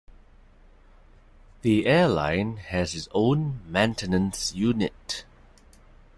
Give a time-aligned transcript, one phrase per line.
[1.61, 5.25] The airline has its own maintenance unit.